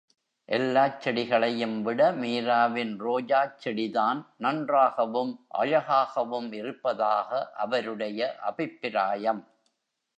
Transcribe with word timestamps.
எல்லாச் 0.49 1.01
செடிகளையும் 1.01 1.81
விட 1.81 2.11
மீராவின் 2.11 2.93
ரோஜாச் 2.99 3.59
செடிதான் 3.65 4.25
நன்றாகவும் 4.37 5.33
அழகாகவும் 5.47 6.53
இருப்பதாக 6.53 7.29
அவருடைய 7.57 8.35
அபிப்பிராயம். 8.41 9.43